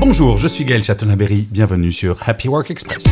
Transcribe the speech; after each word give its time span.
Bonjour, 0.00 0.38
je 0.38 0.46
suis 0.46 0.64
Gaël 0.64 0.84
Chatonaberry, 0.84 1.48
bienvenue 1.50 1.92
sur 1.92 2.28
Happy 2.28 2.46
Work 2.46 2.70
Express. 2.70 3.04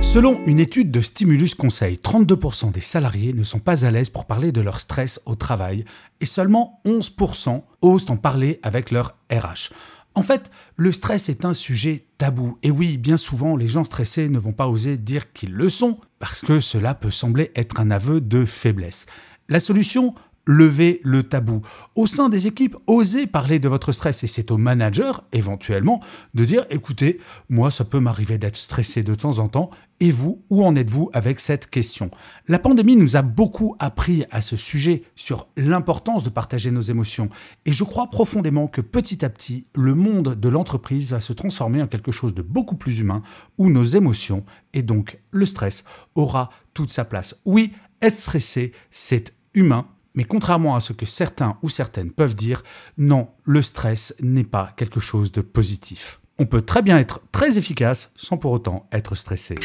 Selon 0.00 0.40
une 0.46 0.60
étude 0.60 0.92
de 0.92 1.00
Stimulus 1.00 1.56
Conseil, 1.56 1.96
32% 1.96 2.70
des 2.70 2.80
salariés 2.80 3.32
ne 3.32 3.42
sont 3.42 3.58
pas 3.58 3.84
à 3.84 3.90
l'aise 3.90 4.10
pour 4.10 4.26
parler 4.26 4.52
de 4.52 4.60
leur 4.60 4.78
stress 4.78 5.20
au 5.26 5.34
travail 5.34 5.84
et 6.20 6.26
seulement 6.26 6.80
11% 6.86 7.62
osent 7.82 8.10
en 8.10 8.16
parler 8.16 8.60
avec 8.62 8.92
leur 8.92 9.16
RH. 9.32 9.72
En 10.14 10.22
fait, 10.22 10.52
le 10.76 10.92
stress 10.92 11.28
est 11.28 11.44
un 11.44 11.52
sujet 11.52 12.06
tabou. 12.16 12.58
Et 12.62 12.70
oui, 12.70 12.96
bien 12.96 13.16
souvent, 13.16 13.56
les 13.56 13.68
gens 13.68 13.84
stressés 13.84 14.28
ne 14.28 14.38
vont 14.38 14.52
pas 14.52 14.68
oser 14.68 14.98
dire 14.98 15.32
qu'ils 15.32 15.52
le 15.52 15.68
sont, 15.68 15.98
parce 16.20 16.42
que 16.42 16.60
cela 16.60 16.94
peut 16.94 17.10
sembler 17.10 17.50
être 17.56 17.80
un 17.80 17.90
aveu 17.90 18.20
de 18.20 18.44
faiblesse. 18.44 19.06
La 19.48 19.58
solution 19.58 20.14
Levez 20.46 21.00
le 21.04 21.22
tabou. 21.22 21.60
Au 21.94 22.06
sein 22.06 22.28
des 22.28 22.46
équipes, 22.46 22.76
osez 22.86 23.26
parler 23.26 23.58
de 23.58 23.68
votre 23.68 23.92
stress 23.92 24.24
et 24.24 24.26
c'est 24.26 24.50
au 24.50 24.56
manager, 24.56 25.24
éventuellement, 25.32 26.00
de 26.34 26.44
dire 26.44 26.64
écoutez, 26.70 27.20
moi 27.48 27.70
ça 27.70 27.84
peut 27.84 28.00
m'arriver 28.00 28.38
d'être 28.38 28.56
stressé 28.56 29.02
de 29.02 29.14
temps 29.14 29.38
en 29.38 29.48
temps, 29.48 29.70
et 30.00 30.10
vous, 30.10 30.42
où 30.48 30.64
en 30.64 30.76
êtes-vous 30.76 31.10
avec 31.12 31.40
cette 31.40 31.68
question? 31.68 32.10
La 32.48 32.58
pandémie 32.58 32.96
nous 32.96 33.16
a 33.16 33.22
beaucoup 33.22 33.76
appris 33.78 34.24
à 34.30 34.40
ce 34.40 34.56
sujet 34.56 35.02
sur 35.14 35.48
l'importance 35.58 36.24
de 36.24 36.30
partager 36.30 36.70
nos 36.70 36.80
émotions, 36.80 37.28
et 37.66 37.72
je 37.72 37.84
crois 37.84 38.08
profondément 38.08 38.66
que 38.66 38.80
petit 38.80 39.24
à 39.24 39.28
petit, 39.28 39.66
le 39.76 39.94
monde 39.94 40.34
de 40.40 40.48
l'entreprise 40.48 41.12
va 41.12 41.20
se 41.20 41.34
transformer 41.34 41.82
en 41.82 41.86
quelque 41.86 42.12
chose 42.12 42.34
de 42.34 42.42
beaucoup 42.42 42.76
plus 42.76 43.00
humain, 43.00 43.22
où 43.58 43.68
nos 43.68 43.84
émotions, 43.84 44.44
et 44.72 44.82
donc 44.82 45.20
le 45.32 45.44
stress, 45.44 45.84
aura 46.14 46.48
toute 46.72 46.90
sa 46.90 47.04
place. 47.04 47.38
Oui, 47.44 47.72
être 48.00 48.16
stressé, 48.16 48.72
c'est 48.90 49.34
humain, 49.52 49.86
mais 50.14 50.24
contrairement 50.24 50.74
à 50.76 50.80
ce 50.80 50.92
que 50.92 51.06
certains 51.06 51.56
ou 51.62 51.68
certaines 51.68 52.10
peuvent 52.10 52.34
dire, 52.34 52.62
non, 52.98 53.28
le 53.44 53.62
stress 53.62 54.14
n'est 54.20 54.44
pas 54.44 54.72
quelque 54.76 55.00
chose 55.00 55.32
de 55.32 55.40
positif. 55.40 56.20
On 56.38 56.46
peut 56.46 56.62
très 56.62 56.82
bien 56.82 56.98
être 56.98 57.20
très 57.32 57.58
efficace 57.58 58.12
sans 58.16 58.36
pour 58.36 58.52
autant 58.52 58.88
être 58.92 59.14
stressé. 59.14 59.56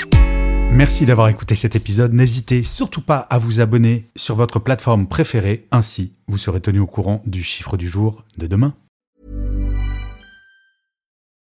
Merci 0.71 1.05
d'avoir 1.05 1.29
écouté 1.29 1.55
cet 1.55 1.75
épisode. 1.75 2.13
N'hésitez 2.13 2.61
surtout 2.61 3.01
pas 3.01 3.19
à 3.19 3.37
vous 3.37 3.61
abonner 3.61 4.09
sur 4.15 4.35
votre 4.35 4.59
plateforme 4.59 5.07
préférée. 5.07 5.67
Ainsi, 5.71 6.13
vous 6.27 6.37
serez 6.37 6.59
tenu 6.59 6.79
au 6.79 6.87
courant 6.87 7.21
du 7.25 7.43
chiffre 7.43 7.77
du 7.77 7.87
jour 7.87 8.25
de 8.37 8.45
demain. 8.47 8.75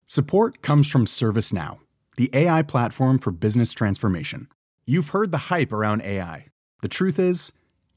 Support 0.06 0.62
comes 0.62 0.84
from 0.84 1.06
ServiceNow, 1.06 1.80
the 2.16 2.30
AI 2.32 2.62
platform 2.62 3.18
for 3.18 3.32
business 3.32 3.74
transformation. 3.74 4.46
You've 4.86 5.10
heard 5.12 5.32
the 5.32 5.50
hype 5.50 5.72
around 5.72 6.00
AI. 6.02 6.46
The 6.80 6.88
truth 6.88 7.18
is, 7.18 7.52